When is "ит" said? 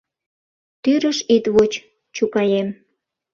1.35-1.45